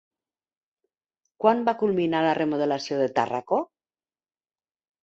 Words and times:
Quan 1.45 1.61
va 1.69 1.75
culminar 1.83 2.25
la 2.29 2.33
remodelació 2.41 2.99
de 3.05 3.13
Tàrraco? 3.21 3.65